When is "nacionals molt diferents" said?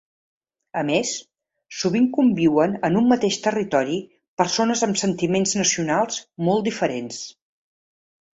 5.61-7.21